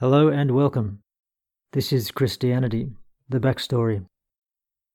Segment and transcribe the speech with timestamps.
[0.00, 1.00] Hello and welcome.
[1.72, 2.92] This is Christianity,
[3.28, 4.06] the backstory,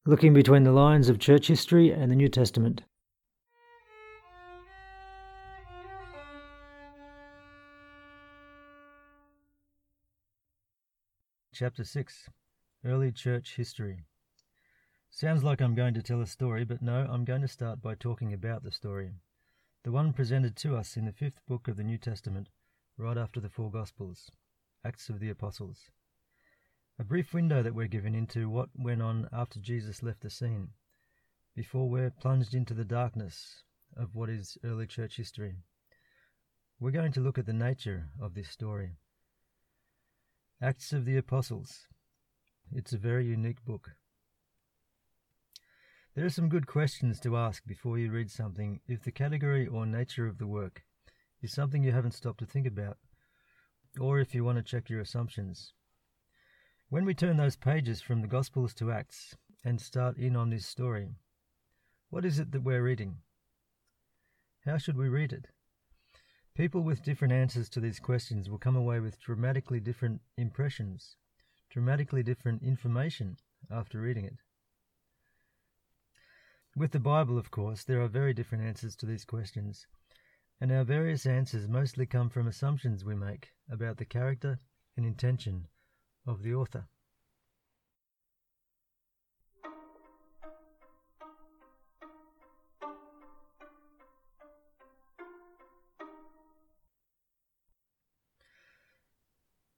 [0.05, 2.83] looking between the lines of church history and the New Testament.
[11.54, 12.29] Chapter 6
[12.85, 14.05] Early Church History.
[15.11, 17.95] Sounds like I'm going to tell a story, but no, I'm going to start by
[17.95, 19.12] talking about the story.
[19.84, 22.48] The one presented to us in the fifth book of the New Testament,
[22.98, 24.31] right after the four Gospels.
[24.85, 25.91] Acts of the Apostles.
[26.99, 30.71] A brief window that we're given into what went on after Jesus left the scene,
[31.55, 33.63] before we're plunged into the darkness
[33.95, 35.55] of what is early church history.
[36.81, 38.97] We're going to look at the nature of this story.
[40.61, 41.87] Acts of the Apostles.
[42.73, 43.91] It's a very unique book.
[46.13, 49.85] There are some good questions to ask before you read something if the category or
[49.85, 50.84] nature of the work
[51.41, 52.97] is something you haven't stopped to think about
[53.99, 55.74] or if you want to check your assumptions.
[56.90, 60.66] When we turn those pages from the Gospels to Acts and start in on this
[60.66, 61.10] story,
[62.10, 63.18] what is it that we're reading?
[64.66, 65.47] How should we read it?
[66.56, 71.18] People with different answers to these questions will come away with dramatically different impressions,
[71.72, 73.38] dramatically different information
[73.72, 74.38] after reading it.
[76.75, 79.88] With the Bible, of course, there are very different answers to these questions,
[80.63, 84.57] and our various answers mostly come from assumptions we make about the character
[84.95, 85.67] and intention
[86.25, 86.85] of the author.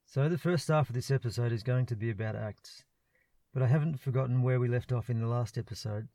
[0.06, 2.84] So, the first half of this episode is going to be about Acts,
[3.56, 6.10] but I haven't forgotten where we left off in the last episode.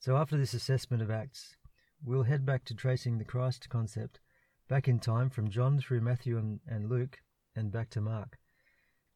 [0.00, 1.56] So, after this assessment of Acts,
[2.04, 4.20] we'll head back to tracing the Christ concept
[4.68, 7.18] back in time from John through Matthew and, and Luke
[7.54, 8.38] and back to Mark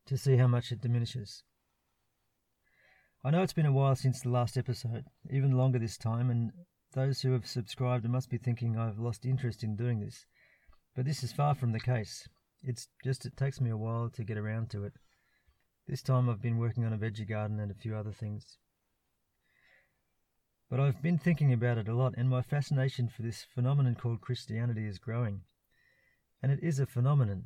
[0.07, 1.43] to see how much it diminishes.
[3.25, 6.53] I know it's been a while since the last episode, even longer this time, and
[6.93, 10.27] those who have subscribed must be thinking I've lost interest in doing this.
[10.95, 12.29] But this is far from the case.
[12.63, 14.95] It's just it takes me a while to get around to it.
[15.89, 18.59] This time I've been working on a veggie garden and a few other things.
[20.69, 24.21] But I've been thinking about it a lot, and my fascination for this phenomenon called
[24.21, 25.43] Christianity is growing.
[26.43, 27.45] And it is a phenomenon,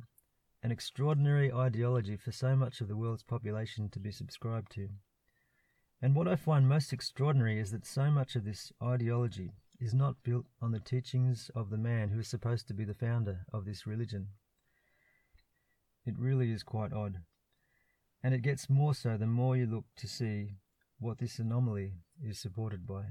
[0.63, 4.89] an extraordinary ideology for so much of the world's population to be subscribed to.
[6.01, 10.23] And what I find most extraordinary is that so much of this ideology is not
[10.23, 13.65] built on the teachings of the man who is supposed to be the founder of
[13.65, 14.29] this religion.
[16.07, 17.19] It really is quite odd.
[18.23, 20.55] And it gets more so the more you look to see
[21.01, 23.03] what this anomaly is supported by.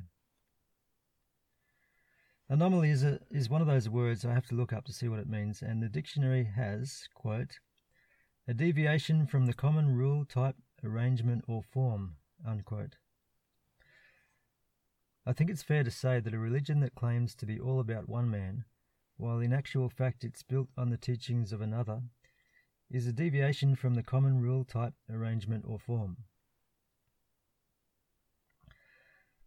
[2.48, 5.08] Anomaly is, a, is one of those words I have to look up to see
[5.08, 7.58] what it means, and the dictionary has, quote,
[8.46, 12.96] a deviation from the common rule, type, arrangement, or form, unquote.
[15.26, 18.08] I think it's fair to say that a religion that claims to be all about
[18.08, 18.64] one man,
[19.16, 22.02] while in actual fact it's built on the teachings of another,
[22.90, 26.16] is a deviation from the common rule, type, arrangement, or form.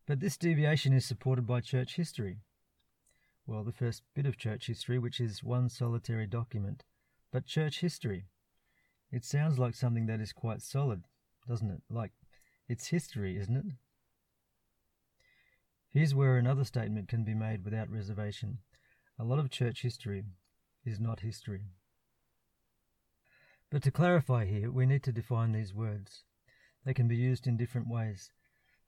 [0.06, 2.40] But this deviation is supported by church history.
[3.46, 6.84] Well, the first bit of church history, which is one solitary document.
[7.32, 8.26] But church history.
[9.12, 11.04] It sounds like something that is quite solid,
[11.48, 11.82] doesn't it?
[11.90, 12.12] Like
[12.68, 13.66] it's history, isn't it?
[15.90, 18.58] Here's where another statement can be made without reservation.
[19.20, 20.24] A lot of church history
[20.84, 21.62] is not history.
[23.70, 26.24] But to clarify here, we need to define these words.
[26.86, 28.32] They can be used in different ways.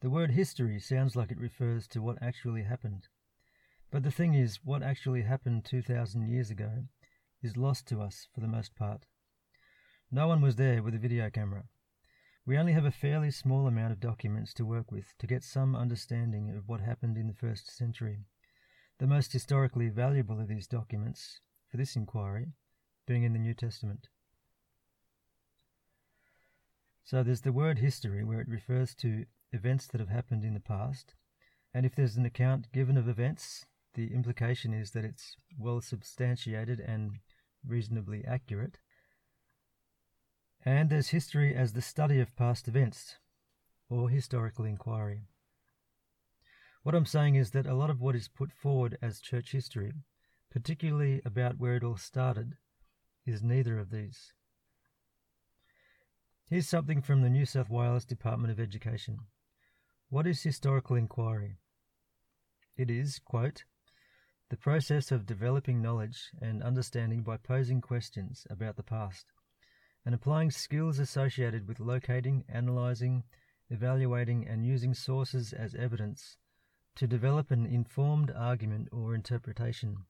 [0.05, 3.07] The word history sounds like it refers to what actually happened.
[3.89, 6.83] But the thing is, what actually happened 2,000 years ago
[7.41, 9.07] is lost to us for the most part.
[10.11, 11.63] No one was there with a video camera.
[12.45, 15.75] We only have a fairly small amount of documents to work with to get some
[15.75, 18.19] understanding of what happened in the first century.
[18.99, 22.49] The most historically valuable of these documents, for this inquiry,
[23.07, 24.09] being in the New Testament.
[27.03, 29.25] So there's the word history, where it refers to
[29.55, 31.15] events that have happened in the past.
[31.73, 33.65] And if there's an account given of events,
[33.95, 37.13] the implication is that it's well substantiated and
[37.65, 38.79] reasonably accurate.
[40.63, 43.15] And there's history as the study of past events,
[43.89, 45.21] or historical inquiry.
[46.83, 49.93] What I'm saying is that a lot of what is put forward as church history,
[50.51, 52.53] particularly about where it all started,
[53.25, 54.33] is neither of these.
[56.47, 59.19] Here's something from the New South Wales Department of Education.
[60.15, 61.57] What is historical inquiry?
[62.77, 63.65] It is, quote,
[64.49, 69.25] the process of developing knowledge and understanding by posing questions about the past
[70.05, 73.25] and applying skills associated with locating, analyzing,
[73.69, 76.37] evaluating, and using sources as evidence
[76.95, 80.05] to develop an informed argument or interpretation.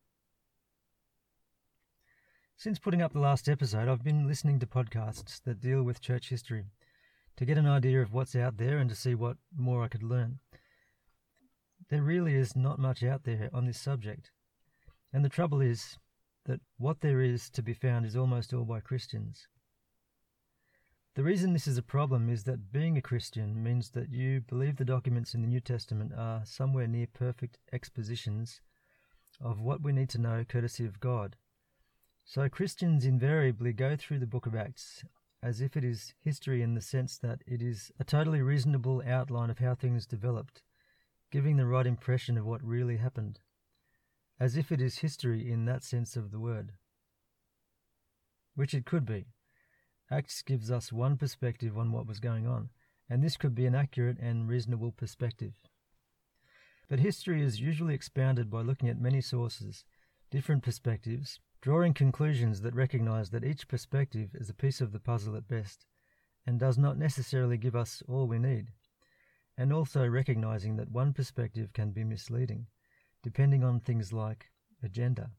[2.55, 6.29] Since putting up the last episode, I've been listening to podcasts that deal with church
[6.29, 6.65] history
[7.37, 10.03] to get an idea of what's out there and to see what more I could
[10.03, 10.39] learn.
[11.89, 14.31] There really is not much out there on this subject.
[15.13, 15.97] And the trouble is
[16.45, 19.47] that what there is to be found is almost all by Christians.
[21.15, 24.75] The reason this is a problem is that being a Christian means that you believe
[24.75, 28.59] the documents in the New Testament are somewhere near perfect expositions
[29.39, 31.37] of what we need to know courtesy of God.
[32.25, 35.05] So Christians invariably go through the book of Acts
[35.41, 39.49] as if it is history in the sense that it is a totally reasonable outline
[39.49, 40.61] of how things developed,
[41.31, 43.39] giving the right impression of what really happened,
[44.39, 46.73] as if it is history in that sense of the word.
[48.55, 49.27] Which it could be.
[50.09, 52.69] Acts gives us one perspective on what was going on,
[53.09, 55.53] and this could be an accurate and reasonable perspective.
[56.87, 59.83] But history is usually expounded by looking at many sources,
[60.29, 65.35] different perspectives, drawing conclusions that recognize that each perspective is a piece of the puzzle
[65.35, 65.87] at best,
[66.45, 68.67] and does not necessarily give us all we need,
[69.57, 72.67] and also recognizing that one perspective can be misleading,
[73.23, 74.51] depending on things like
[74.83, 75.31] agenda.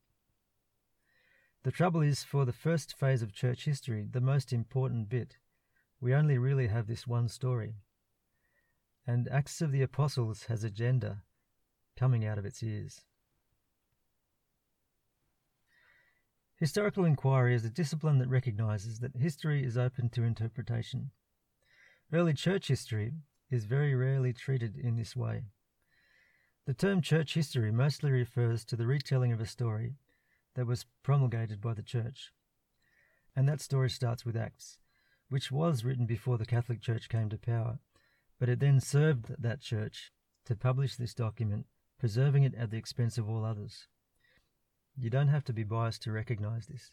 [1.62, 5.36] The trouble is, for the first phase of church history, the most important bit,
[6.00, 7.76] we only really have this one story.
[9.06, 11.22] And Acts of the Apostles has agenda
[11.96, 13.02] coming out of its ears.
[16.56, 21.10] Historical inquiry is a discipline that recognizes that history is open to interpretation.
[22.10, 23.12] Early church history
[23.50, 25.44] is very rarely treated in this way.
[26.64, 29.96] The term church history mostly refers to the retelling of a story
[30.54, 32.32] that was promulgated by the Church.
[33.36, 34.78] And that story starts with Acts,
[35.28, 37.80] which was written before the Catholic Church came to power,
[38.40, 40.10] but it then served that Church
[40.46, 41.66] to publish this document,
[41.98, 43.88] preserving it at the expense of all others.
[44.98, 46.90] You don't have to be biased to recognize this.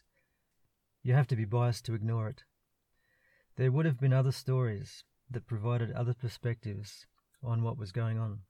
[1.02, 2.44] You have to be biased to ignore it.
[3.56, 7.06] There would have been other stories that provided other perspectives
[7.42, 8.40] on what was going on.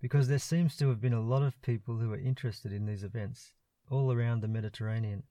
[0.00, 3.04] Because there seems to have been a lot of people who were interested in these
[3.04, 3.52] events,
[3.90, 5.22] all around the Mediterranean,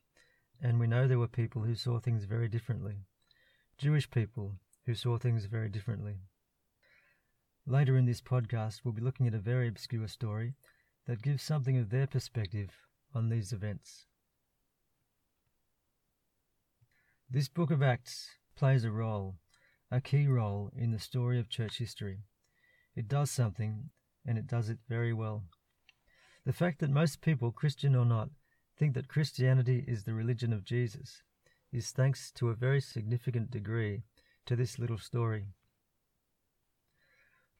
[0.59, 3.05] and we know there were people who saw things very differently.
[3.77, 6.21] Jewish people who saw things very differently.
[7.67, 10.55] Later in this podcast, we'll be looking at a very obscure story
[11.05, 12.71] that gives something of their perspective
[13.13, 14.05] on these events.
[17.29, 19.37] This book of Acts plays a role,
[19.89, 22.19] a key role, in the story of church history.
[22.95, 23.89] It does something,
[24.25, 25.43] and it does it very well.
[26.45, 28.29] The fact that most people, Christian or not,
[28.77, 31.23] think that Christianity is the religion of Jesus
[31.71, 34.01] is thanks to a very significant degree
[34.45, 35.45] to this little story.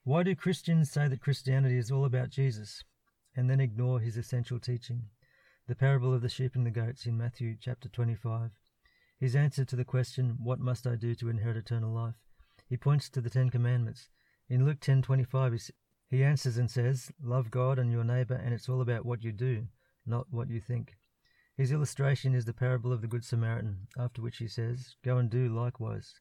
[0.04, 2.82] Why do Christians say that Christianity is all about Jesus
[3.36, 5.04] and then ignore his essential teaching?
[5.68, 8.50] The parable of the sheep and the goats in Matthew chapter 25.
[9.20, 12.16] His answer to the question, What must I do to inherit eternal life?
[12.68, 14.08] He points to the Ten Commandments.
[14.48, 15.70] In Luke 10:25,
[16.08, 19.30] he answers and says, Love God and your neighbor, and it's all about what you
[19.30, 19.68] do,
[20.04, 20.96] not what you think.
[21.56, 25.30] His illustration is the parable of the Good Samaritan, after which he says, Go and
[25.30, 26.18] do likewise.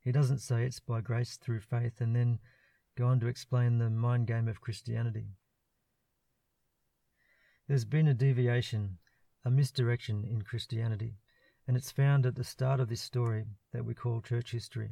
[0.00, 2.38] He doesn't say it's by grace through faith and then
[2.96, 5.36] go on to explain the mind game of Christianity.
[7.68, 8.98] There's been a deviation,
[9.44, 11.18] a misdirection in Christianity,
[11.66, 14.90] and it's found at the start of this story that we call church history.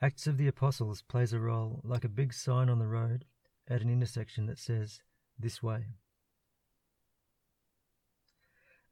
[0.00, 3.24] Acts of the Apostles plays a role like a big sign on the road
[3.68, 5.02] at an intersection that says,
[5.38, 5.86] This way.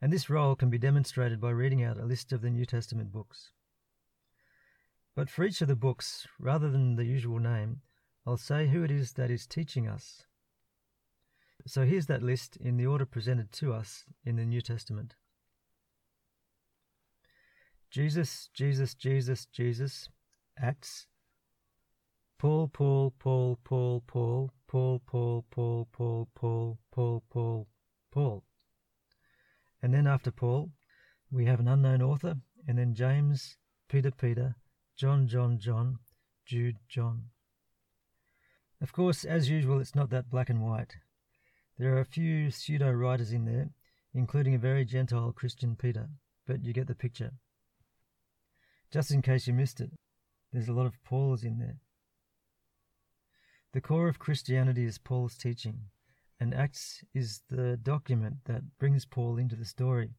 [0.02, 3.12] and this role can be demonstrated by reading out a list of the New Testament
[3.12, 3.52] books.
[5.14, 7.82] But for each of the books, rather than the usual name,
[8.26, 10.24] I'll say who it is that is teaching us.
[11.66, 15.14] So here's that list in the order presented to us in the New Testament
[17.90, 20.08] Jesus, Jesus, Jesus, Jesus,
[20.58, 21.06] Acts,
[22.38, 27.68] Paul, Paul, Paul, Paul, Paul, Paul, Paul, Paul, Paul, Paul, Paul, Paul,
[28.10, 28.44] Paul.
[29.82, 30.70] And then after Paul,
[31.30, 34.56] we have an unknown author, and then James, Peter, Peter,
[34.96, 35.98] John, John, John,
[36.46, 37.24] Jude, John.
[38.80, 40.96] Of course, as usual, it's not that black and white.
[41.82, 43.70] There are a few pseudo writers in there,
[44.14, 46.10] including a very Gentile Christian Peter,
[46.46, 47.32] but you get the picture.
[48.92, 49.90] Just in case you missed it,
[50.52, 51.78] there's a lot of Pauls in there.
[53.72, 55.86] The core of Christianity is Paul's teaching,
[56.38, 60.10] and Acts is the document that brings Paul into the story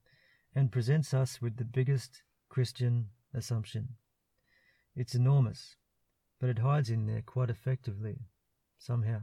[0.54, 3.96] and presents us with the biggest, Christian assumption.
[4.98, 5.78] It's enormous,
[6.42, 8.18] but it hides in there quite effectively,
[8.78, 9.22] somehow.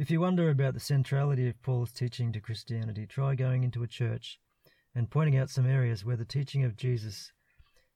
[0.00, 3.86] If you wonder about the centrality of Paul's teaching to Christianity, try going into a
[3.86, 4.40] church
[4.94, 7.32] and pointing out some areas where the teaching of Jesus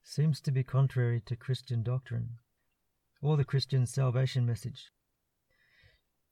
[0.03, 2.29] seems to be contrary to Christian doctrine
[3.23, 4.91] or the Christian salvation message.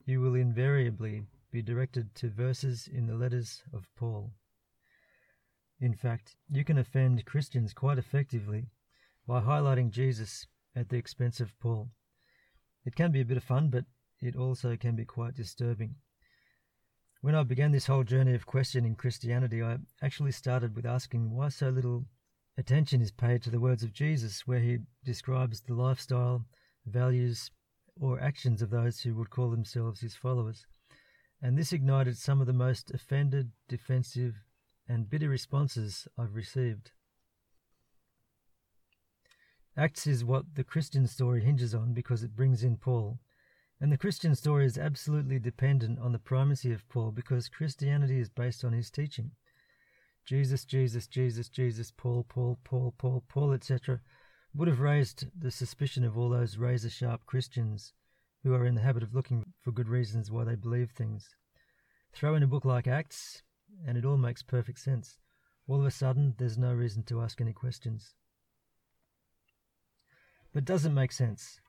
[0.05, 4.29] You will invariably be directed to verses in the letters of Paul.
[5.79, 8.67] In fact, you can offend Christians quite effectively
[9.27, 11.89] by highlighting Jesus at the expense of Paul.
[12.85, 13.85] It can be a bit of fun, but
[14.23, 15.95] it also can be quite disturbing.
[17.21, 21.49] When I began this whole journey of questioning Christianity, I actually started with asking why
[21.49, 22.05] so little
[22.57, 26.45] attention is paid to the words of Jesus, where he describes the lifestyle,
[26.85, 27.51] values,
[27.99, 30.65] or actions of those who would call themselves his followers.
[31.41, 34.35] And this ignited some of the most offended, defensive,
[34.87, 36.91] and bitter responses I've received.
[39.75, 43.19] Acts is what the Christian story hinges on because it brings in Paul.
[43.83, 48.29] And the Christian story is absolutely dependent on the primacy of Paul because Christianity is
[48.29, 49.31] based on his teaching.
[50.25, 53.99] Jesus, Jesus, Jesus, Jesus, Paul, Paul, Paul, Paul, Paul, etc.,
[54.55, 57.91] would have raised the suspicion of all those razor sharp Christians
[58.41, 61.35] who are in the habit of looking for good reasons why they believe things.
[62.13, 63.43] Throw in a book like Acts,
[63.85, 65.17] and it all makes perfect sense.
[65.67, 68.15] All of a sudden, there's no reason to ask any questions.
[70.53, 71.59] But does it make sense?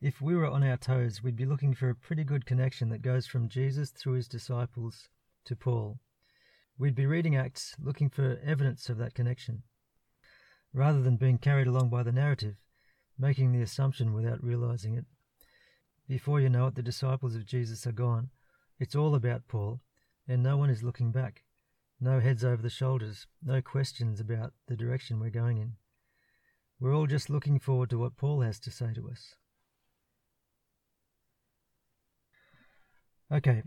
[0.00, 3.02] If we were on our toes, we'd be looking for a pretty good connection that
[3.02, 5.08] goes from Jesus through his disciples
[5.44, 5.98] to Paul.
[6.78, 9.64] We'd be reading Acts looking for evidence of that connection,
[10.72, 12.54] rather than being carried along by the narrative,
[13.18, 15.04] making the assumption without realizing it.
[16.06, 18.30] Before you know it, the disciples of Jesus are gone.
[18.78, 19.80] It's all about Paul,
[20.28, 21.42] and no one is looking back.
[22.00, 25.72] No heads over the shoulders, no questions about the direction we're going in.
[26.78, 29.34] We're all just looking forward to what Paul has to say to us.
[33.30, 33.62] Okay,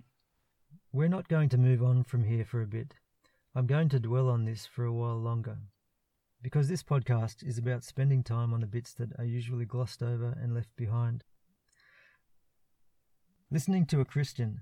[0.92, 2.96] we're not going to move on from here for a bit.
[3.54, 5.60] I'm going to dwell on this for a while longer,
[6.42, 10.36] because this podcast is about spending time on the bits that are usually glossed over
[10.42, 11.24] and left behind.
[13.52, 14.62] Listening to a Christian,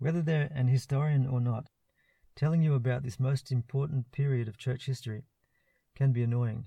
[0.00, 1.68] whether they're an historian or not,
[2.34, 5.22] telling you about this most important period of church history
[5.94, 6.66] can be annoying.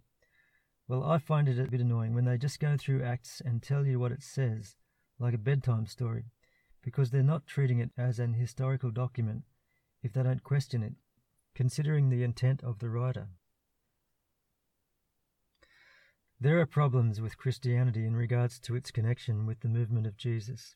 [0.87, 3.85] Well, I find it a bit annoying when they just go through Acts and tell
[3.85, 4.77] you what it says,
[5.19, 6.27] like a bedtime story,
[6.85, 9.41] because they're not treating it as an historical document
[10.03, 10.93] if they don't question it,
[11.55, 13.27] considering the intent of the writer.
[16.39, 20.75] There are problems with Christianity in regards to its connection with the movement of Jesus.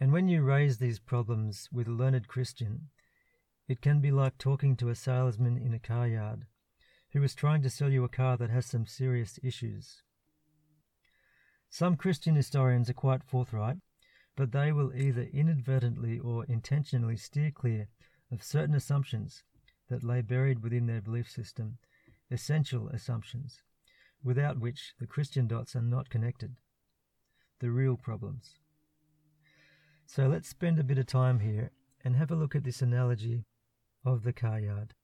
[0.00, 2.88] And when you raise these problems with a learned Christian,
[3.68, 6.46] it can be like talking to a salesman in a car yard
[7.12, 10.02] who is trying to sell you a car that has some serious issues.
[11.70, 13.76] Some Christian historians are quite forthright,
[14.36, 17.88] but they will either inadvertently or intentionally steer clear
[18.32, 19.44] of certain assumptions
[19.88, 21.78] that lay buried within their belief system,
[22.30, 23.62] essential assumptions,
[24.22, 26.56] without which the Christian dots are not connected,
[27.60, 28.58] the real problems.
[30.06, 31.70] So let's spend a bit of time here
[32.04, 33.44] and have a look at this analogy
[34.04, 34.94] of the car yard.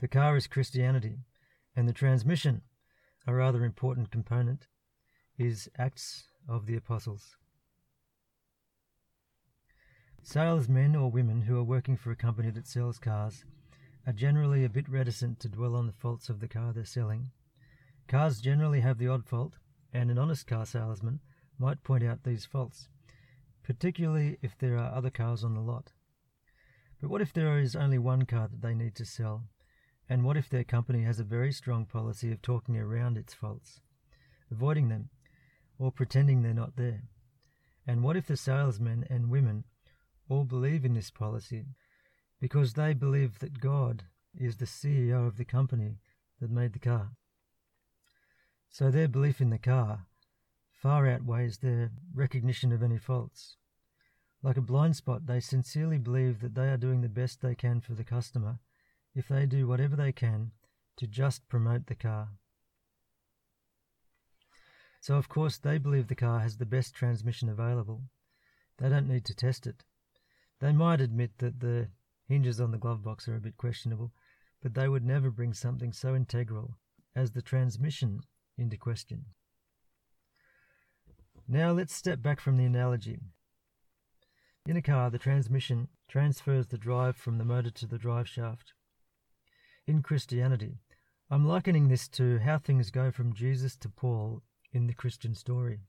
[0.00, 1.18] The car is Christianity,
[1.76, 2.62] and the transmission,
[3.26, 4.66] a rather important component,
[5.38, 7.36] is Acts of the Apostles.
[10.22, 13.44] Salesmen or women who are working for a company that sells cars
[14.06, 17.30] are generally a bit reticent to dwell on the faults of the car they're selling.
[18.08, 19.54] Cars generally have the odd fault,
[19.92, 21.20] and an honest car salesman
[21.58, 22.88] might point out these faults,
[23.62, 25.92] particularly if there are other cars on the lot.
[27.00, 29.44] But what if there is only one car that they need to sell
[30.10, 33.80] and what if their company has a very strong policy of talking around its faults,
[34.50, 35.08] avoiding them,
[35.80, 37.02] or pretending they're not there?
[37.86, 39.64] And what if the salesmen and women
[40.28, 41.64] all believe in this policy
[42.40, 44.04] because they believe that God
[44.38, 45.98] is the CEO of the company
[46.40, 47.12] that made the car?
[48.68, 50.06] So their belief in the car
[50.70, 53.56] far outweighs their recognition of any faults.
[54.42, 57.80] Like a blind spot, they sincerely believe that they are doing the best they can
[57.80, 58.58] for the customer
[59.14, 60.52] if they do whatever they can
[60.96, 62.28] to just promote the car.
[65.00, 68.02] So, of course, they believe the car has the best transmission available.
[68.78, 69.84] They don't need to test it.
[70.60, 71.88] They might admit that the
[72.28, 74.12] hinges on the glove box are a bit questionable,
[74.62, 76.76] but they would never bring something so integral
[77.16, 78.20] as the transmission
[78.58, 79.24] into question.
[81.48, 83.18] Now let's step back from the analogy.
[84.66, 88.74] In a car, the transmission transfers the drive from the motor to the drive shaft.
[89.86, 90.78] In Christianity,
[91.30, 95.80] I'm likening this to how things go from Jesus to Paul in the Christian story.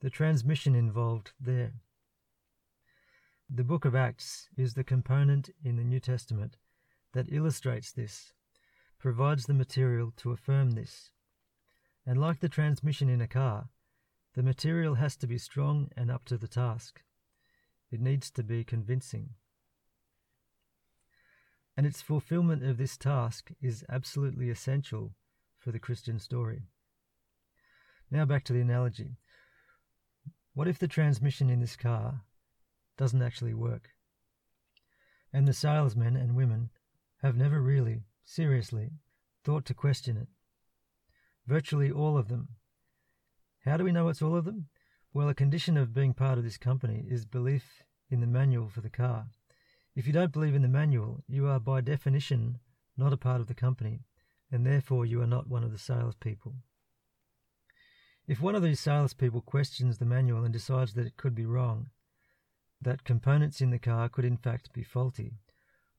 [0.00, 1.72] The transmission involved there.
[3.48, 6.56] The book of Acts is the component in the New Testament
[7.12, 8.32] that illustrates this,
[8.98, 11.10] provides the material to affirm this.
[12.06, 13.68] And like the transmission in a car,
[14.34, 17.02] the material has to be strong and up to the task.
[17.90, 19.30] It needs to be convincing.
[21.76, 25.14] And its fulfillment of this task is absolutely essential
[25.58, 26.62] for the Christian story.
[28.12, 29.16] Now back to the analogy.
[30.52, 32.20] What if the transmission in this car
[32.98, 33.88] doesn't actually work?
[35.32, 36.68] And the salesmen and women
[37.22, 38.90] have never really, seriously,
[39.44, 40.28] thought to question it.
[41.46, 42.48] Virtually all of them.
[43.64, 44.68] How do we know it's all of them?
[45.14, 48.82] Well, a condition of being part of this company is belief in the manual for
[48.82, 49.28] the car.
[49.96, 52.58] If you don't believe in the manual, you are by definition
[52.94, 54.00] not a part of the company,
[54.50, 56.56] and therefore you are not one of the salespeople.
[58.28, 61.90] If one of these salespeople questions the manual and decides that it could be wrong,
[62.80, 65.32] that components in the car could in fact be faulty,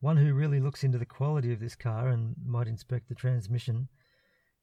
[0.00, 3.88] one who really looks into the quality of this car and might inspect the transmission,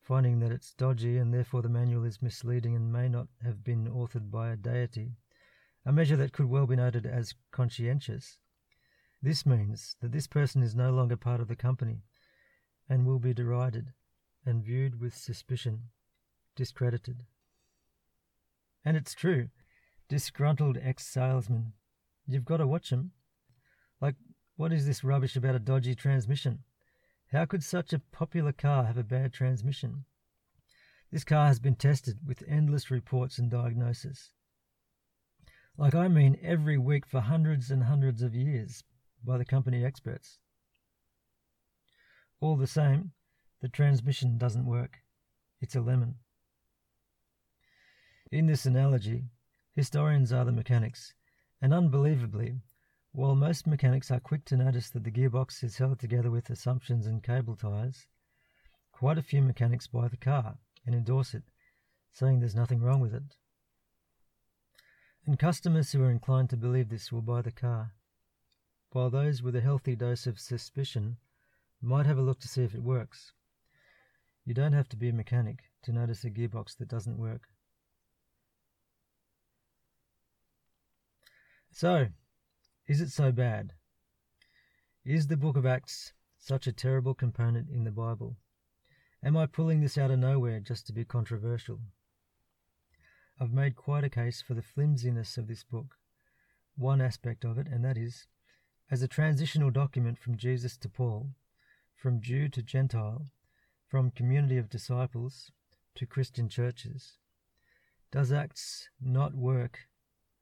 [0.02, 3.88] finding that it's dodgy and therefore the manual is misleading and may not have been
[3.88, 5.12] authored by a deity,
[5.86, 8.40] a measure that could well be noted as conscientious.
[9.22, 12.02] This means that this person is no longer part of the company
[12.90, 13.94] and will be derided
[14.46, 15.90] and viewed with suspicion,
[16.56, 17.24] discredited.
[18.84, 19.50] And it's true,
[20.10, 21.74] disgruntled ex salesman.
[22.28, 23.12] You've got to watch them.
[24.00, 24.16] Like
[24.62, 26.60] what is this rubbish about a dodgy transmission?
[27.32, 30.06] How could such a popular car have a bad transmission?
[31.12, 34.34] This car has been tested with endless reports and diagnosis.
[35.78, 38.84] Like, I mean, every week for hundreds and hundreds of years
[39.26, 40.40] by the company experts.
[42.40, 43.14] All the same,
[43.62, 45.00] the transmission doesn't work.
[45.60, 46.16] It's a lemon.
[48.32, 49.26] In this analogy,
[49.74, 51.14] historians are the mechanics,
[51.62, 52.62] and unbelievably,
[53.12, 57.06] while most mechanics are quick to notice that the gearbox is held together with assumptions
[57.06, 58.08] and cable ties,
[58.94, 61.44] quite a few mechanics buy the car and endorse it,
[62.14, 63.36] saying there's nothing wrong with it.
[65.26, 67.92] And customers who are inclined to believe this will buy the car,
[68.94, 71.18] while those with a healthy dose of suspicion
[71.82, 73.34] might have a look to see if it works.
[74.46, 77.50] You don't have to be a mechanic to notice a gearbox that doesn't work.
[81.74, 82.10] So,
[82.86, 83.74] is it so bad?
[85.06, 88.36] Is the book of Acts such a terrible component in the Bible?
[89.24, 91.80] Am I pulling this out of nowhere just to be controversial?
[93.40, 95.96] I've made quite a case for the flimsiness of this book,
[96.76, 98.28] one aspect of it, and that is,
[98.92, 101.30] as a transitional document from Jesus to Paul,
[101.96, 103.28] from Jew to Gentile,
[103.88, 105.52] from community of disciples
[105.96, 107.18] to Christian churches.
[108.12, 109.88] Does Acts not work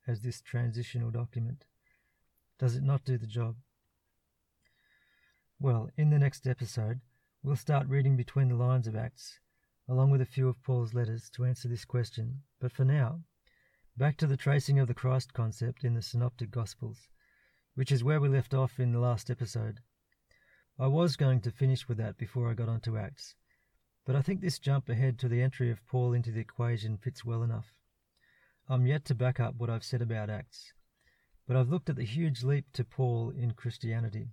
[0.10, 1.66] as this transitional document?
[2.58, 3.56] Does it not do the job?
[5.60, 7.02] Well, in the next episode,
[7.44, 9.40] we'll start reading between the lines of Acts,
[9.88, 12.42] along with a few of Paul's letters, to answer this question.
[12.60, 13.22] But for now,
[13.96, 17.08] back to the tracing of the Christ concept in the Synoptic Gospels,
[17.76, 19.80] which is where we left off in the last episode.
[20.80, 23.36] I was going to finish with that before I got onto Acts,
[24.08, 27.24] but I think this jump ahead to the entry of Paul into the equation fits
[27.24, 27.76] well enough.
[28.72, 30.74] I'm yet to back up what I've said about Acts,
[31.48, 34.28] but I've looked at the huge leap to Paul in Christianity,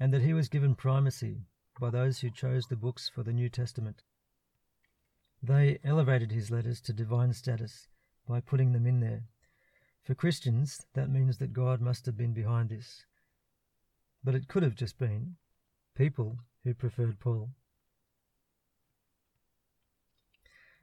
[0.00, 1.42] and that he was given primacy
[1.78, 4.02] by those who chose the books for the New Testament.
[5.40, 7.86] They elevated his letters to divine status
[8.26, 9.22] by putting them in there.
[10.02, 13.06] For Christians, that means that God must have been behind this.
[14.24, 15.36] But it could have just been
[15.94, 17.50] people who preferred Paul.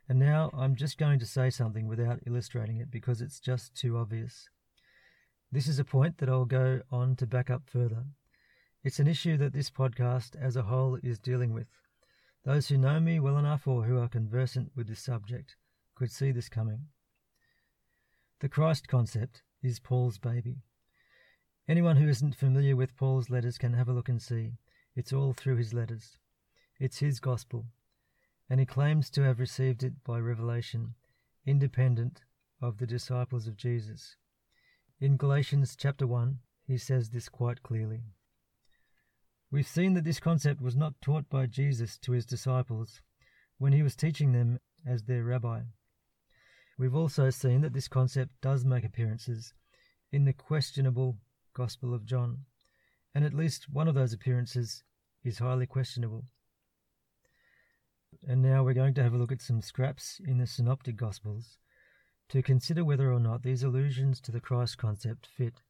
[0.10, 3.96] And now I'm just going to say something without illustrating it because it's just too
[3.96, 4.50] obvious.
[5.52, 8.06] This is a point that I'll go on to back up further.
[8.84, 11.68] It's an issue that this podcast as a whole is dealing with.
[12.44, 15.56] Those who know me well enough or who are conversant with this subject
[15.94, 16.88] could see this coming.
[18.40, 20.64] The Christ concept is Paul's baby.
[21.68, 24.54] Anyone who isn't familiar with Paul's letters can have a look and see.
[24.96, 26.18] It's all through his letters.
[26.80, 27.66] It's his gospel,
[28.50, 30.96] and he claims to have received it by revelation,
[31.46, 32.22] independent
[32.62, 34.16] of the disciples of Jesus.
[35.00, 38.02] In Galatians chapter 1, he says this quite clearly.
[39.52, 43.02] We've seen that this concept was not taught by Jesus to his disciples
[43.58, 45.62] when he was teaching them as their rabbi.
[46.78, 49.54] We've also seen that this concept does make appearances
[50.12, 51.18] in the questionable
[51.54, 52.46] Gospel of John,
[53.14, 54.84] and at least one of those appearances
[55.24, 56.26] is highly questionable.
[58.28, 61.58] And now we're going to have a look at some scraps in the Synoptic Gospels
[62.30, 65.62] to consider whether or not these allusions to the Christ concept fit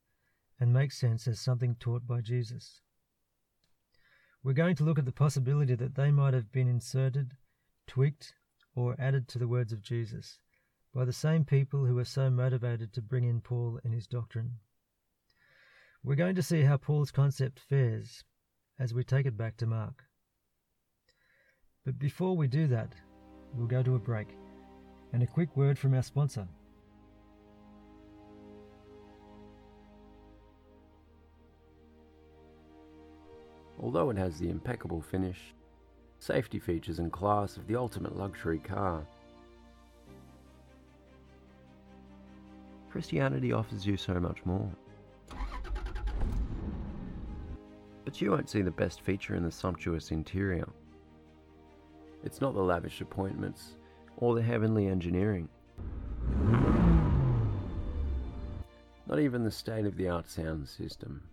[0.60, 2.82] and make sense as something taught by Jesus.
[4.44, 7.38] We're going to look at the possibility that they might have been inserted,
[7.88, 8.34] tweaked,
[8.76, 10.40] or added to the words of Jesus
[10.94, 14.56] by the same people who were so motivated to bring in Paul and his doctrine.
[16.04, 18.24] We're going to see how Paul's concept fares
[18.80, 20.09] as we take it back to Mark.
[21.86, 22.94] But before we do that,
[23.54, 24.28] we'll go to a break
[25.13, 26.48] and a quick word from our sponsor.
[33.80, 35.54] Although it has the impeccable finish,
[36.20, 39.06] safety features and class of the ultimate luxury car,
[42.89, 44.70] Christianity offers you so much more.
[48.04, 50.68] But you won't see the best feature in the sumptuous interior.
[52.24, 53.76] It's not the lavish appointments
[54.18, 55.48] or the heavenly engineering.
[59.08, 61.24] Not even the state of the art sound system.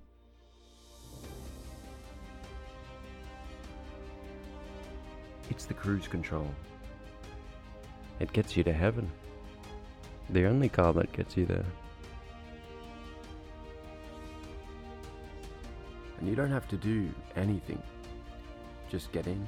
[5.51, 6.49] It's the cruise control.
[8.19, 9.11] It gets you to heaven.
[10.31, 11.67] The only car that gets you there.
[16.19, 17.83] And you don't have to do anything.
[18.89, 19.47] Just get in,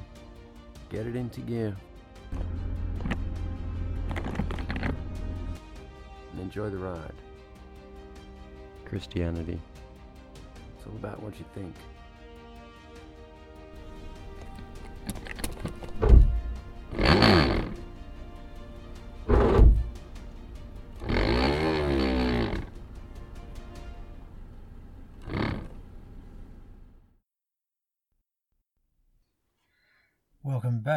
[0.90, 1.77] get it into gear,
[6.33, 7.12] and enjoy the ride.
[8.85, 9.61] Christianity.
[10.77, 11.74] It's all about what you think.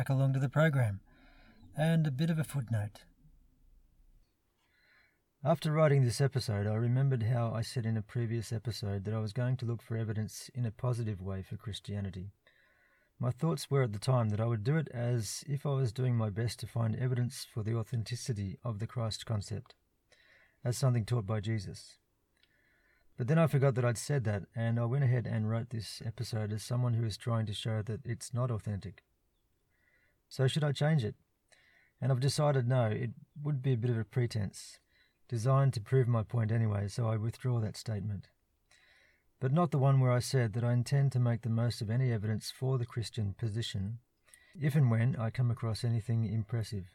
[0.02, 1.00] Back along to the program.
[1.78, 3.04] And a bit of a footnote.
[5.46, 9.20] After writing this episode, I remembered how I said in a previous episode that I
[9.20, 12.32] was going to look for evidence in a positive way for Christianity.
[13.20, 15.94] My thoughts were at the time that I would do it as if I was
[15.94, 19.76] doing my best to find evidence for the authenticity of the Christ concept,
[20.66, 22.00] as something taught by Jesus.
[23.20, 26.02] But then I forgot that I'd said that, and I went ahead and wrote this
[26.04, 29.04] episode as someone who is trying to show that it's not authentic.
[30.32, 31.16] So should I change it?
[32.00, 33.10] And I've decided no, it
[33.44, 34.80] would be a bit of a pretense,
[35.28, 38.30] designed to prove my point anyway, so I withdraw that statement.
[39.42, 41.90] But not the one where I said that I intend to make the most of
[41.90, 44.00] any evidence for the Christian position,
[44.58, 46.86] if and when I come across anything impressive.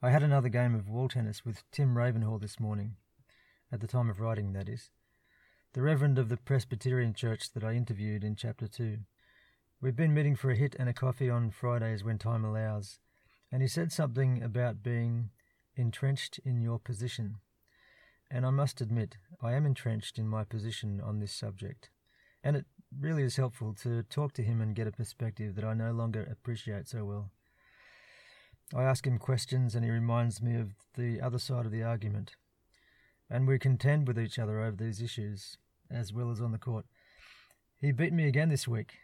[0.00, 2.96] I had another game of wall tennis with Tim Ravenhall this morning,
[3.70, 4.88] at the time of writing, that is,
[5.74, 9.00] the Reverend of the Presbyterian Church that I interviewed in Chapter 2.
[9.84, 13.00] We've been meeting for a hit and a coffee on Fridays when time allows,
[13.52, 15.28] and he said something about being
[15.76, 17.34] entrenched in your position.
[18.30, 21.90] And I must admit, I am entrenched in my position on this subject.
[22.42, 22.64] And it
[22.98, 26.26] really is helpful to talk to him and get a perspective that I no longer
[26.32, 27.30] appreciate so well.
[28.74, 32.36] I ask him questions and he reminds me of the other side of the argument.
[33.28, 35.58] And we contend with each other over these issues,
[35.90, 36.86] as well as on the court.
[37.82, 38.94] He beat me again this week,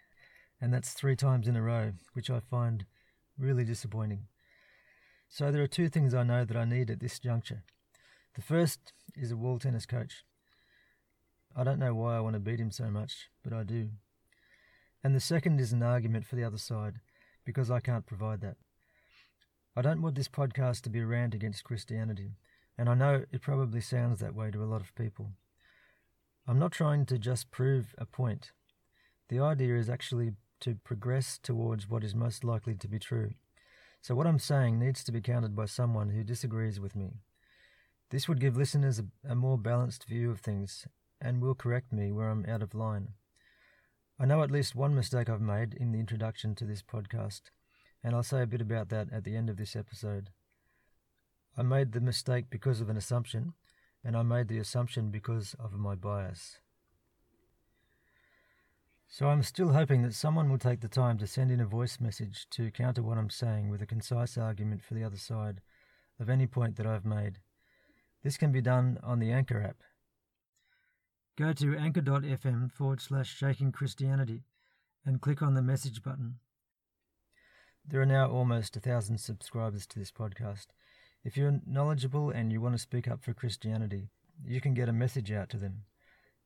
[0.61, 2.85] and that's three times in a row, which I find
[3.39, 4.27] really disappointing.
[5.29, 7.63] So there are two things I know that I need at this juncture.
[8.35, 10.25] The first is a wall tennis coach.
[11.57, 13.91] I don't know why I want to beat him so much, but I do.
[15.03, 16.95] And the second is an argument for the other side,
[17.45, 18.57] because I can't provide that.
[19.77, 22.33] I don't want this podcast to be a rant against Christianity,
[22.77, 25.31] and I know it probably sounds that way to a lot of people.
[26.47, 28.53] I'm not trying to just prove a point.
[29.29, 33.35] The idea is actually to progress towards what is most likely to be true.
[34.03, 37.21] So, what I'm saying needs to be countered by someone who disagrees with me.
[38.11, 40.87] This would give listeners a, a, more balanced view of things
[41.21, 43.11] and will correct me where I'm out of line.
[44.19, 47.43] I know at least one mistake I've made in the introduction to this podcast,
[48.03, 50.31] and I'll say a bit about that at the end of this episode.
[51.57, 53.55] I made the mistake because of an assumption,
[54.05, 56.59] and I made the assumption because of my bias.
[59.13, 61.99] So I'm still hoping that someone will take the time to send in a voice
[61.99, 65.63] message to counter what I'm saying with a concise argument for the other side
[66.21, 67.41] of any point that I've made.
[68.23, 69.79] This can be done on the Anchor app.
[71.37, 74.45] Go to anchor.fm forward slash shaking Christianity
[75.05, 76.37] and click on the message button.
[77.85, 80.67] There are now almost a thousand subscribers to this podcast.
[81.25, 84.11] If you're knowledgeable and you want to speak up for Christianity,
[84.45, 85.83] you can get a message out to them,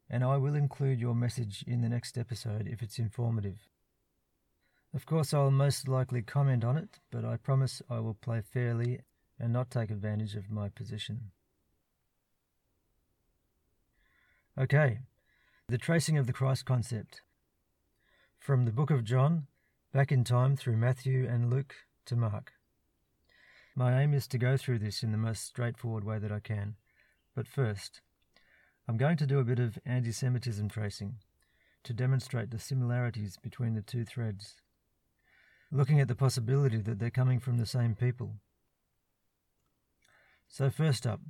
[0.08, 3.68] and I will include your message in the next episode if it's informative.
[4.94, 9.00] Of course, I'll most likely comment on it, but I promise I will play fairly
[9.40, 11.30] and not take advantage of my position.
[14.56, 15.00] Okay,
[15.68, 17.22] the tracing of the Christ concept.
[18.38, 19.46] From the book of John,
[19.92, 21.74] back in time through Matthew and Luke
[22.06, 22.52] to Mark.
[23.74, 26.76] My aim is to go through this in the most straightforward way that I can.
[27.34, 28.00] But first,
[28.86, 31.16] I'm going to do a bit of anti Semitism tracing
[31.84, 34.56] to demonstrate the similarities between the two threads,
[35.72, 38.34] looking at the possibility that they're coming from the same people.
[40.48, 41.20] So, first up,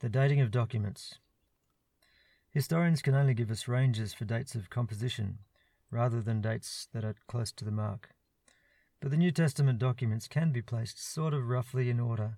[0.00, 1.18] the dating of documents.
[2.50, 5.38] Historians can only give us ranges for dates of composition
[5.90, 8.10] rather than dates that are close to the mark.
[9.00, 12.36] But the New Testament documents can be placed sort of roughly in order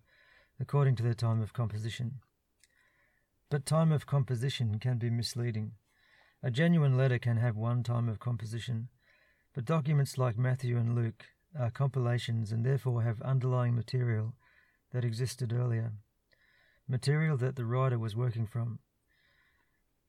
[0.61, 2.21] according to their time of composition.
[3.55, 5.75] But time of composition can be misleading.
[6.43, 8.89] A genuine letter can have one time of composition,
[9.55, 14.35] but documents like Matthew and Luke are compilations and therefore have underlying material
[14.91, 15.93] that existed earlier,
[16.89, 18.81] material that the writer was working from.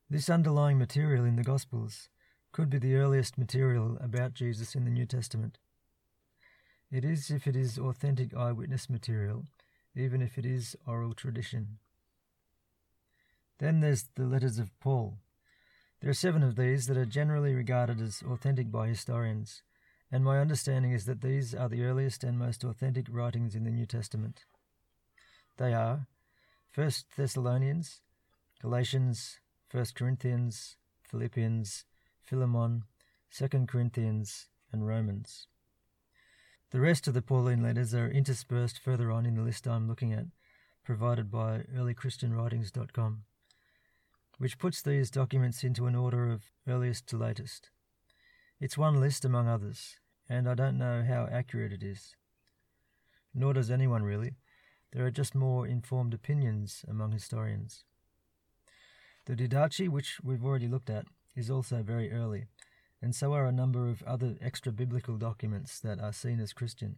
[0.10, 2.10] This underlying material in the Gospels
[2.52, 5.60] could be the earliest material about Jesus in the New Testament.
[6.90, 9.46] It is if it is authentic eyewitness material,
[9.96, 11.78] even if it is oral tradition.
[13.60, 15.20] Then there's the letters of Paul.
[16.02, 19.64] There are seven of these that are generally regarded as authentic by historians,
[20.12, 23.72] and my understanding is that these are the earliest and most authentic writings in the
[23.72, 24.46] New Testament.
[25.58, 26.08] They are
[26.76, 28.02] 1 Thessalonians,
[28.62, 29.40] Galatians,
[29.72, 31.86] 1 Corinthians, Philippians,
[32.22, 32.84] Philemon,
[33.32, 35.48] 2 Corinthians, and Romans.
[36.72, 40.12] The rest of the Pauline letters are interspersed further on in the list I'm looking
[40.12, 40.26] at,
[40.84, 43.24] provided by earlychristianwritings.com,
[44.38, 47.70] which puts these documents into an order of earliest to latest.
[48.60, 52.16] It's one list among others, and I don't know how accurate it is.
[53.34, 54.36] Nor does anyone really.
[54.94, 57.84] There are just more informed opinions among historians.
[59.26, 62.46] The Didache, which we've already looked at, is also very early,
[63.02, 66.98] and so are a number of other extra biblical documents that are seen as Christian.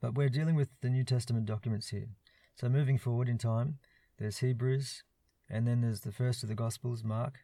[0.00, 2.08] But we're dealing with the New Testament documents here.
[2.56, 3.78] So moving forward in time,
[4.18, 5.02] there's Hebrews,
[5.48, 7.40] and then there's the first of the Gospels, Mark,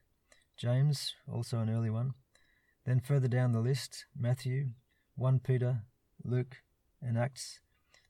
[0.56, 2.14] James, also an early one.
[2.84, 4.70] Then further down the list, Matthew,
[5.16, 5.82] 1 Peter,
[6.24, 6.56] Luke,
[7.02, 7.60] and Acts.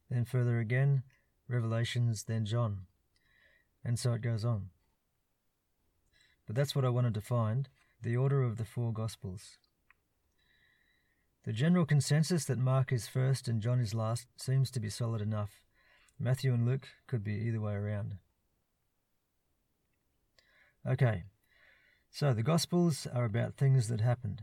[0.09, 1.03] Then further again,
[1.49, 2.87] Revelations, then John.
[3.85, 4.71] And so it goes on.
[6.47, 7.69] But that's what I wanted to find
[8.03, 9.59] the order of the four Gospels.
[11.45, 15.23] The general consensus that Mark is first and John is last seems to be solid
[15.23, 15.65] enough.
[16.19, 18.19] Matthew and Luke could be either way around.
[20.89, 21.25] Okay,
[22.11, 24.43] so the Gospels are about things that happened.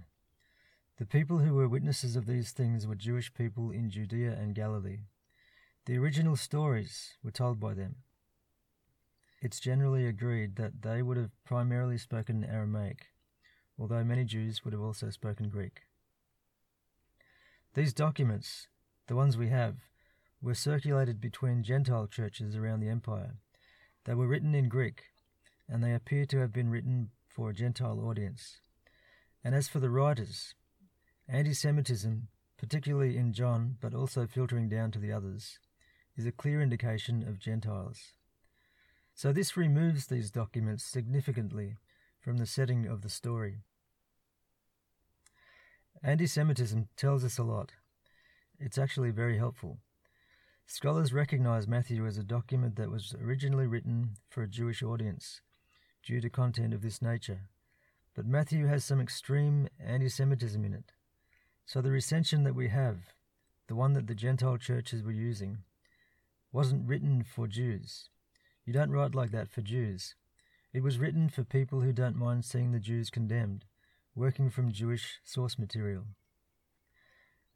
[0.97, 5.01] The people who were witnesses of these things were Jewish people in Judea and Galilee.
[5.85, 7.97] The original stories were told by them.
[9.41, 13.07] It's generally agreed that they would have primarily spoken Aramaic
[13.79, 15.81] although many Jews would have also spoken Greek.
[17.73, 18.67] These documents,
[19.07, 19.75] the ones we have,
[20.41, 23.35] were circulated between Gentile churches around the empire.
[24.05, 25.03] They were written in Greek,
[25.69, 28.59] and they appear to have been written for a Gentile audience.
[29.43, 30.55] And as for the writers,
[31.27, 32.27] anti Semitism,
[32.57, 35.59] particularly in John, but also filtering down to the others,
[36.15, 38.13] is a clear indication of Gentiles.
[39.13, 41.75] So this removes these documents significantly
[42.19, 43.59] from the setting of the story.
[46.03, 47.73] Anti Semitism tells us a lot.
[48.59, 49.79] It's actually very helpful.
[50.65, 55.41] Scholars recognize Matthew as a document that was originally written for a Jewish audience
[56.03, 57.41] due to content of this nature,
[58.15, 60.93] but Matthew has some extreme anti Semitism in it.
[61.65, 63.13] So the recension that we have,
[63.67, 65.59] the one that the Gentile churches were using,
[66.51, 68.09] wasn't written for Jews.
[68.65, 70.15] You don't write like that for Jews.
[70.73, 73.65] It was written for people who don't mind seeing the Jews condemned,
[74.15, 76.05] working from Jewish source material.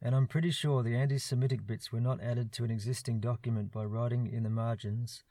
[0.00, 3.70] And I'm pretty sure the anti Semitic bits were not added to an existing document
[3.72, 5.22] by writing in the margins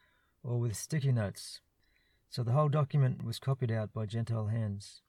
[0.43, 1.60] or with sticky notes,
[2.32, 5.02] so the whole document was copied out by Gentile hands.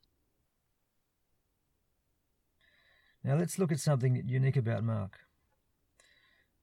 [3.22, 5.20] Now let's look at something unique about Mark.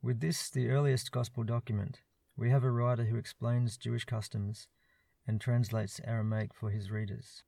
[0.04, 2.02] With this, the earliest Gospel document,
[2.36, 4.68] we have a writer who explains Jewish customs
[5.26, 7.44] and translates Aramaic for his readers.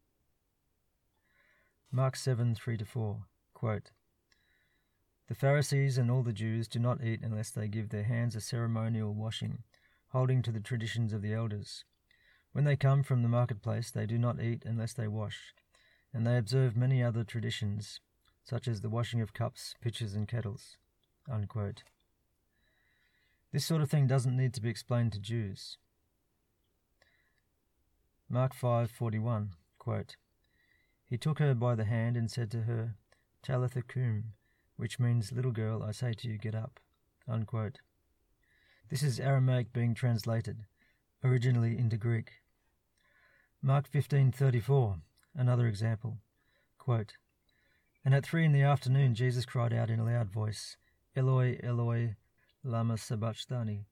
[1.92, 3.26] Mark 7 3 4.
[3.54, 3.92] Quote,
[5.28, 8.42] the Pharisees and all the Jews do not eat unless they give their hands a
[8.42, 9.64] ceremonial washing,
[10.10, 11.86] holding to the traditions of the elders.
[12.54, 15.54] When they come from the marketplace, they do not eat unless they wash,
[16.14, 18.02] and they observe many other traditions,
[18.44, 20.78] such as the washing of cups, pitchers, and kettles.
[21.30, 21.84] Unquote.
[23.54, 25.78] This sort of thing doesn't need to be explained to Jews.
[28.30, 30.16] Mark 5:41 quote
[31.06, 32.96] He took her by the hand and said to her
[33.44, 34.34] Talitha cum
[34.78, 36.80] which means little girl I say to you get up
[37.28, 37.82] unquote
[38.88, 40.66] This is Aramaic being translated
[41.24, 42.41] originally into Greek
[43.64, 45.02] Mark 15:34
[45.36, 46.18] another example
[46.78, 47.18] quote
[48.04, 50.78] And at 3 in the afternoon Jesus cried out in a loud voice
[51.16, 52.16] Eloi Eloi
[52.64, 53.86] lama sabachthani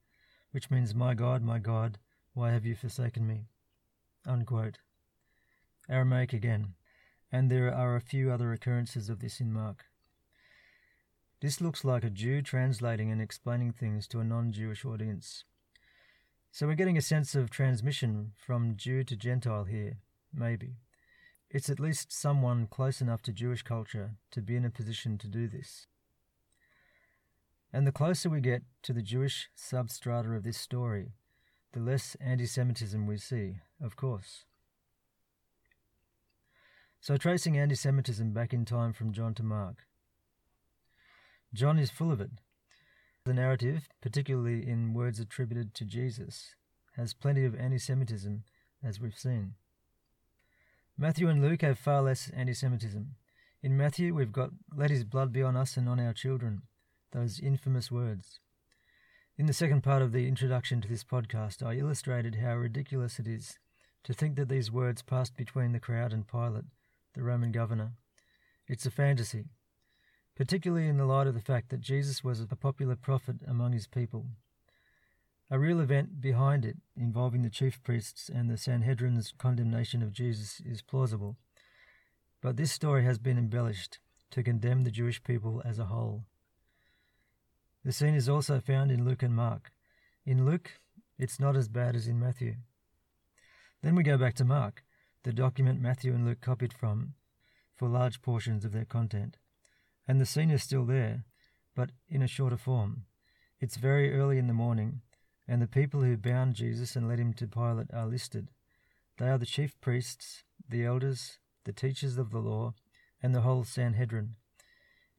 [0.51, 1.99] which means my God my God
[2.33, 3.45] why have you forsaken me
[4.25, 4.79] Unquote.
[5.87, 6.75] Aramaic again,
[7.31, 9.85] and there are a few other occurrences of this in Mark.
[11.41, 15.45] This looks like a Jew translating and explaining things to a non Jewish audience.
[16.51, 19.99] So we're getting a sense of transmission from Jew to Gentile here,
[20.33, 20.77] maybe.
[21.49, 25.27] It's at least someone close enough to Jewish culture to be in a position to
[25.27, 25.87] do this.
[27.71, 31.13] And the closer we get to the Jewish substrata of this story,
[31.73, 34.45] the less anti Semitism we see, of course.
[36.99, 39.85] So, tracing anti Semitism back in time from John to Mark.
[41.53, 42.31] John is full of it.
[43.25, 46.55] The narrative, particularly in words attributed to Jesus,
[46.95, 48.43] has plenty of anti Semitism,
[48.83, 49.55] as we've seen.
[50.97, 53.15] Matthew and Luke have far less anti Semitism.
[53.61, 56.63] In Matthew, we've got, Let his blood be on us and on our children,
[57.11, 58.39] those infamous words.
[59.37, 63.27] In the second part of the introduction to this podcast, I illustrated how ridiculous it
[63.27, 63.57] is
[64.03, 66.65] to think that these words passed between the crowd and Pilate,
[67.13, 67.91] the Roman governor.
[68.67, 69.45] It's a fantasy,
[70.39, 73.87] particularly in the light of the fact that Jesus was a popular prophet among his
[73.87, 74.25] people.
[75.51, 80.61] A real event behind it, involving the chief priests and the Sanhedrin's condemnation of Jesus,
[80.65, 81.35] is plausible.
[82.41, 83.99] But this story has been embellished
[84.31, 86.23] to condemn the Jewish people as a whole.
[87.83, 89.73] The scene is also found in Luke and Mark.
[90.25, 90.79] In Luke,
[91.17, 92.55] it's not as bad as in Matthew.
[93.83, 94.85] Then we go back to Mark,
[95.23, 97.15] the document Matthew and Luke copied from
[97.75, 99.35] for large portions of their content.
[100.09, 101.25] And the scene is still there,
[101.75, 103.03] but in a shorter form.
[103.59, 105.01] It's very early in the morning,
[105.47, 108.47] and the people who bound Jesus and led him to Pilate are listed.
[109.19, 112.73] They are the chief priests, the elders, the teachers of the law,
[113.21, 114.33] and the whole Sanhedrin.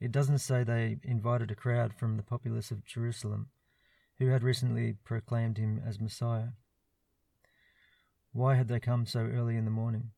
[0.00, 3.50] It doesn't say they invited a crowd from the populace of Jerusalem
[4.18, 6.48] who had recently proclaimed him as Messiah.
[8.32, 10.10] Why had they come so early in the morning?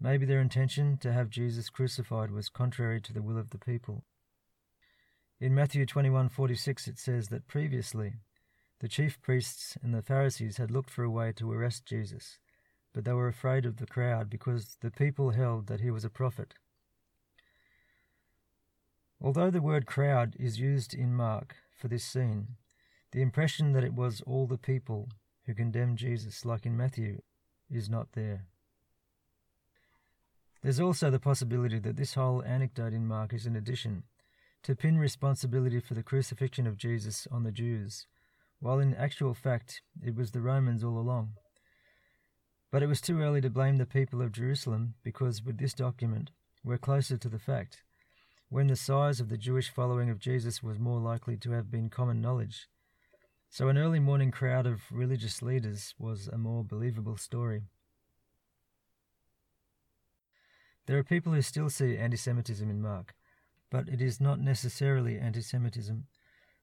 [0.00, 4.04] Maybe their intention to have Jesus crucified was contrary to the will of the people.
[5.38, 8.14] In Matthew 21:46 it says that previously
[8.78, 12.38] the chief priests and the Pharisees had looked for a way to arrest Jesus,
[12.94, 16.10] but they were afraid of the crowd because the people held that he was a
[16.10, 16.54] prophet.
[19.20, 22.56] Although the word crowd is used in Mark for this scene,
[23.12, 25.10] the impression that it was all the people
[25.44, 27.20] who condemned Jesus, like in Matthew,
[27.68, 28.46] is not there.
[30.62, 34.04] There's also the possibility that this whole anecdote in Mark is an addition
[34.62, 38.06] to pin responsibility for the crucifixion of Jesus on the Jews,
[38.60, 41.30] while in actual fact it was the Romans all along.
[42.70, 46.30] But it was too early to blame the people of Jerusalem because with this document
[46.62, 47.82] we're closer to the fact
[48.50, 51.88] when the size of the Jewish following of Jesus was more likely to have been
[51.88, 52.66] common knowledge.
[53.48, 57.62] So, an early morning crowd of religious leaders was a more believable story.
[60.90, 63.14] There are people who still see anti Semitism in Mark,
[63.70, 66.08] but it is not necessarily anti Semitism,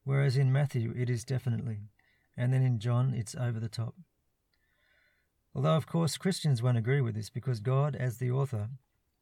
[0.03, 1.77] whereas in Matthew it is definitely,
[2.35, 3.95] and then in John it's over the top.
[5.55, 8.67] Although, of course, Christians won't agree with this because God, as the author,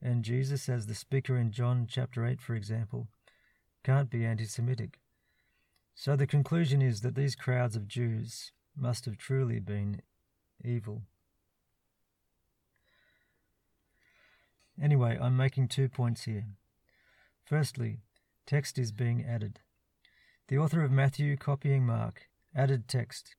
[0.02, 3.08] and Jesus as the speaker in John chapter 8, for example,
[3.84, 4.98] can't be anti Semitic.
[5.94, 10.02] So the conclusion is that these crowds of Jews must have truly been
[10.64, 11.04] evil.
[14.82, 16.46] Anyway, I'm making two points here.
[17.46, 18.00] Firstly,
[18.46, 19.60] text is being added.
[20.48, 23.36] The author of Matthew, copying Mark, added text.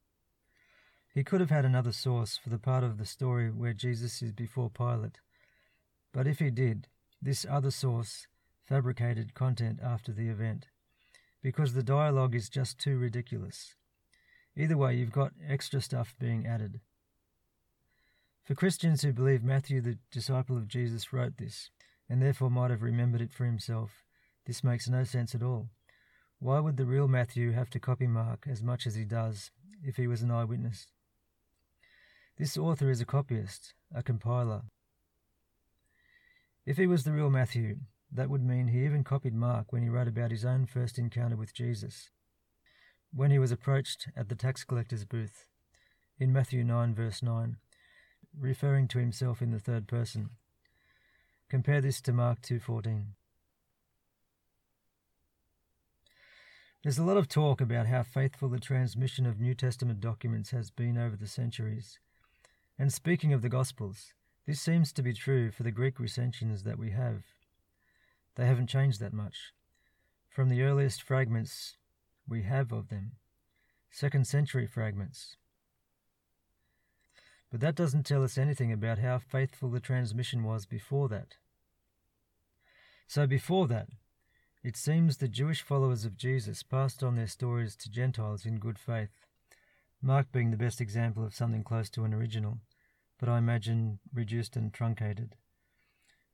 [1.14, 4.32] He could have had another source for the part of the story where Jesus is
[4.32, 5.20] before Pilate,
[6.12, 6.88] but if he did,
[7.20, 8.26] this other source
[8.66, 10.66] fabricated content after the event,
[11.42, 13.74] because the dialogue is just too ridiculous.
[14.56, 16.80] Either way, you've got extra stuff being added.
[18.46, 21.70] For Christians who believe Matthew, the disciple of Jesus, wrote this,
[22.08, 24.04] and therefore might have remembered it for himself,
[24.46, 25.70] this makes no sense at all.
[26.38, 29.50] Why would the real Matthew have to copy Mark as much as he does
[29.82, 30.86] if he was an eyewitness?
[32.38, 34.62] This author is a copyist, a compiler.
[36.64, 37.78] If he was the real Matthew,
[38.12, 41.36] that would mean he even copied Mark when he wrote about his own first encounter
[41.36, 42.10] with Jesus,
[43.12, 45.46] when he was approached at the tax collector's booth,
[46.20, 47.56] in Matthew 9, verse 9,
[48.38, 50.30] referring to himself in the third person.
[51.48, 53.14] Compare this to Mark 2:14.
[56.82, 60.70] There's a lot of talk about how faithful the transmission of New Testament documents has
[60.70, 61.98] been over the centuries.
[62.78, 64.12] And speaking of the Gospels,
[64.46, 67.24] this seems to be true for the Greek recensions that we have.
[68.36, 69.52] They haven't changed that much.
[70.28, 71.76] From the earliest fragments
[72.28, 73.16] we have of them,
[73.90, 75.36] second century fragments.
[77.50, 81.36] But that doesn't tell us anything about how faithful the transmission was before that.
[83.06, 83.88] So, before that,
[84.64, 88.78] it seems the Jewish followers of Jesus passed on their stories to Gentiles in good
[88.78, 89.26] faith,
[90.02, 92.58] Mark being the best example of something close to an original,
[93.18, 95.36] but I imagine reduced and truncated.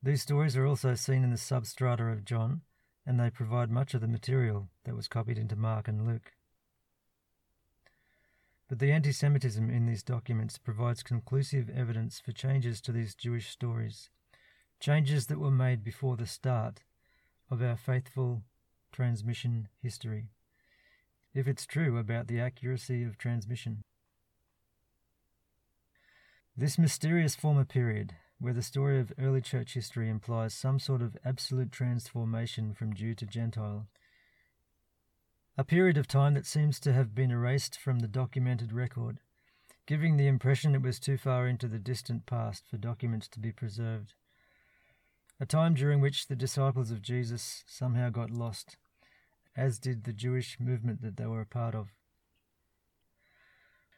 [0.03, 2.63] These stories are also seen in the substrata of John,
[3.07, 6.33] and they provide much of the material that was copied into Mark and Luke.
[8.73, 13.51] But the anti Semitism in these documents provides conclusive evidence for changes to these Jewish
[13.51, 14.09] stories,
[14.81, 16.81] changes that were made before the start
[17.51, 18.45] of our faithful
[18.91, 20.31] transmission history,
[21.35, 23.83] if it's true about the accuracy of transmission.
[26.57, 31.19] This mysterious former period, where the story of early church history implies some sort of
[31.27, 33.87] absolute transformation from Jew to Gentile,
[35.57, 39.19] a period of time that seems to have been erased from the documented record,
[39.87, 43.53] giving the impression it was too far into the distant past for documents to be
[43.53, 44.15] preserved.
[45.41, 48.77] A time during which the disciples of Jesus somehow got lost,
[49.57, 51.89] as did the Jewish movement that they were a part of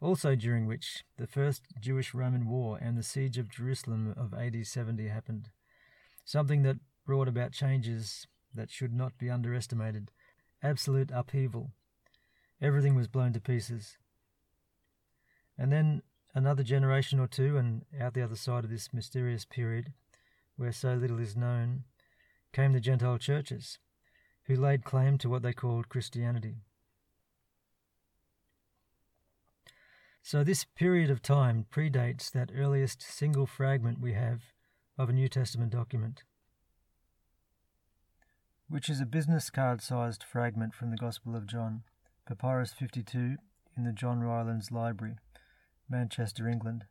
[0.04, 4.66] also during which the First Jewish Roman War and the Siege of Jerusalem of AD
[4.66, 5.48] 70 happened,
[6.24, 6.76] something that
[7.06, 10.10] brought about changes that should not be underestimated
[10.64, 11.70] absolute upheaval.
[12.60, 13.98] Everything was blown to pieces.
[15.58, 16.02] And then
[16.34, 19.92] another generation or two, and out the other side of this mysterious period,
[20.56, 21.84] where so little is known,
[22.52, 23.78] came the Gentile churches,
[24.44, 26.56] who laid claim to what they called Christianity.
[30.22, 34.40] So this period of time predates that earliest single fragment we have
[34.96, 36.22] of a New Testament document,
[38.74, 41.84] which is a business card sized fragment from the Gospel of John,
[42.26, 43.36] Papyrus 52
[43.76, 45.14] in the John Rylands Library,
[45.88, 46.84] Manchester, England,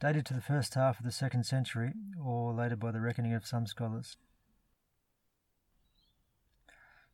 [0.00, 3.46] dated to the first half of the second century, or later by the reckoning of
[3.46, 4.16] some scholars.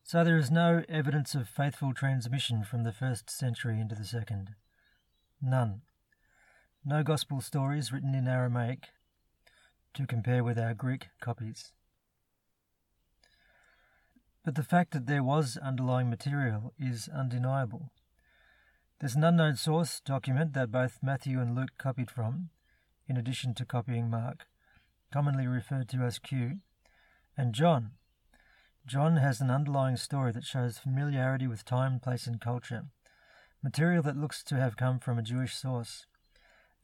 [0.02, 4.54] So there is no evidence of faithful transmission from the first century into the second.
[5.42, 5.82] None.
[6.82, 8.86] No Gospel stories written in Aramaic
[9.92, 11.72] to compare with our Greek copies.
[14.46, 17.90] But the fact that there was underlying material is undeniable.
[19.00, 22.50] There's an unknown source document that both Matthew and Luke copied from,
[23.08, 24.46] in addition to copying Mark,
[25.12, 26.60] commonly referred to as Q,
[27.36, 27.94] and John.
[28.86, 32.84] John has an underlying story that shows familiarity with time, place, and culture,
[33.64, 36.06] material that looks to have come from a Jewish source,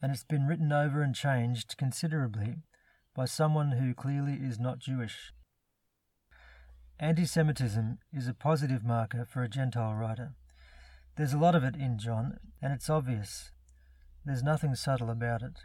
[0.03, 2.57] and it's been written over and changed considerably
[3.15, 5.33] by someone who clearly is not Jewish.
[7.01, 10.35] Anti Semitism is a positive marker for a Gentile writer.
[11.17, 13.51] There's a lot of it in John, and it's obvious.
[14.25, 15.61] There's nothing subtle about it.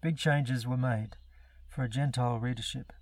[0.00, 1.16] Big changes were made
[1.68, 2.92] for a Gentile readership.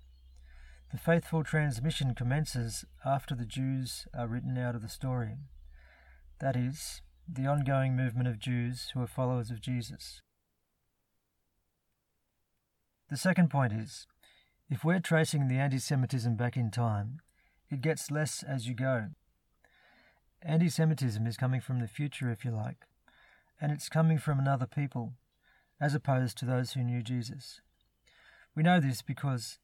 [0.91, 5.37] The faithful transmission commences after the Jews are written out of the story
[6.39, 10.21] that is, the ongoing movement of Jews who are followers of Jesus.
[13.09, 14.07] The second point is
[14.69, 17.21] if we're tracing the anti Semitism back in time,
[17.71, 19.07] it gets less as you go.
[20.43, 22.85] Anti Semitism is coming from the future, if you like,
[23.59, 25.13] and it's coming from another people,
[25.81, 27.61] as opposed to those who knew Jesus.
[28.55, 29.57] We know this because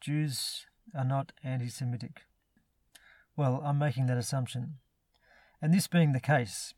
[0.00, 0.66] Jews
[0.96, 2.22] are not anti Semitic.
[3.36, 4.74] Well, I'm making that assumption.
[5.60, 6.72] And this being the case,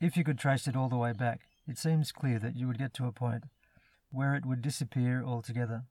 [0.00, 2.78] if you could trace it all the way back, it seems clear that you would
[2.78, 3.44] get to a point
[4.10, 5.84] where it would disappear altogether.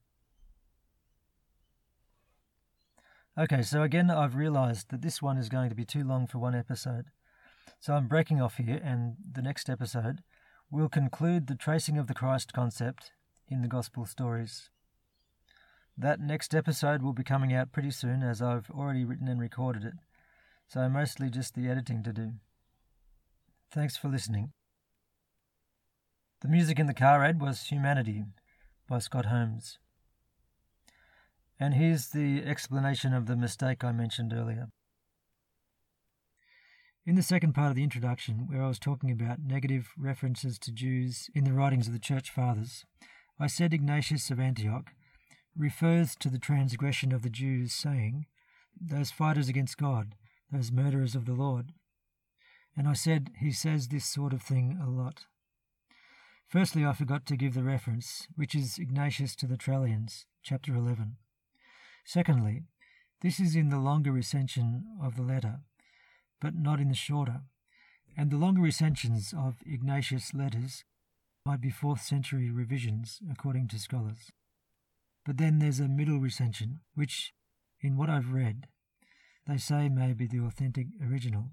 [3.42, 6.38] Okay, so again, I've realized that this one is going to be too long for
[6.38, 7.06] one episode.
[7.80, 10.22] So I'm breaking off here, and the next episode
[10.70, 13.12] will conclude the tracing of the Christ concept
[13.48, 14.70] in the Gospel stories.
[15.98, 19.86] That next episode will be coming out pretty soon, as I've already written and recorded
[19.86, 19.96] it
[20.72, 22.32] so mostly just the editing to do.
[23.74, 24.54] Thanks for listening.
[26.40, 28.24] The music in the car ad was Humanity
[28.88, 29.80] by Scott Holmes.
[31.62, 34.70] And here's the explanation of the mistake I mentioned earlier.
[37.06, 40.72] In the second part of the introduction, where I was talking about negative references to
[40.72, 42.84] Jews in the writings of the Church Fathers,
[43.40, 44.88] I said Ignatius of Antioch
[45.56, 48.26] refers to the transgression of the Jews, saying,
[48.76, 50.16] Those fighters against God,
[50.52, 51.74] those murderers of the Lord.
[52.76, 55.26] And I said he says this sort of thing a lot.
[56.48, 61.18] Firstly, I forgot to give the reference, which is Ignatius to the Trallians, chapter 11.
[62.06, 62.64] Secondly,
[63.22, 65.60] this is in the longer recension of the letter,
[66.40, 67.42] but not in the shorter,
[68.18, 70.84] and the longer recensions of Ignatius' letters
[71.46, 74.32] might be 4th century revisions, according to scholars.
[75.26, 77.34] But then there's a middle recension, which,
[77.80, 78.68] in what I've read,
[79.48, 81.52] they say may be the authentic original.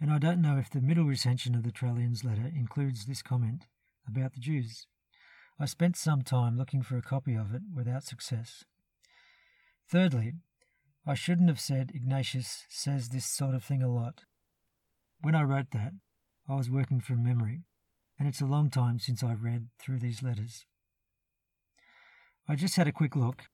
[0.00, 3.66] And I don't know if the middle recension of the Trallians letter includes this comment
[4.06, 4.86] about the Jews.
[5.58, 8.64] I spent some time looking for a copy of it without success.
[9.88, 10.34] Thirdly,
[11.06, 14.22] I shouldn't have said Ignatius says this sort of thing a lot.
[15.20, 15.92] When I wrote that,
[16.48, 17.62] I was working from memory,
[18.18, 20.66] and it's a long time since I've read through these letters.
[22.48, 23.44] I just had a quick look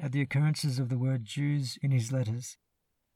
[0.00, 2.56] at the occurrences of the word Jews in his letters,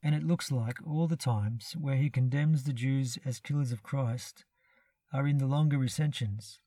[0.03, 3.83] and it looks like all the times where he condemns the Jews as killers of
[3.83, 4.45] Christ
[5.13, 6.61] are in the longer recensions.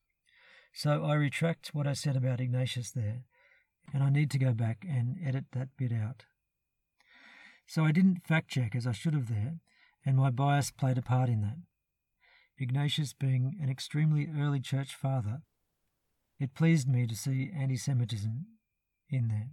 [0.74, 3.26] So I retract what I said about Ignatius there,
[3.94, 6.26] and I need to go back and edit that bit out.
[7.66, 9.60] So I didn't fact check as I should have there,
[10.06, 11.58] and my bias played a part in that.
[12.60, 15.42] Ignatius being an extremely early church father,
[16.40, 18.46] it pleased me to see anti Semitism
[19.10, 19.50] in there.